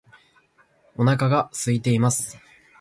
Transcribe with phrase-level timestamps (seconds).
[0.97, 2.35] お腹が空いています